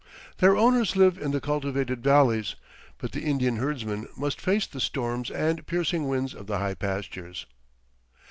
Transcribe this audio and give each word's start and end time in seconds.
Their 0.39 0.57
owners 0.57 0.95
live 0.95 1.19
in 1.19 1.29
the 1.29 1.39
cultivated 1.39 2.01
valleys, 2.03 2.55
but 2.97 3.11
the 3.11 3.21
Indian 3.21 3.57
herdsmen 3.57 4.07
must 4.17 4.41
face 4.41 4.65
the 4.65 4.79
storms 4.81 5.29
and 5.29 5.63
piercing 5.67 6.07
winds 6.07 6.33
of 6.33 6.47
the 6.47 6.57
high 6.57 6.73
pastures. 6.73 7.45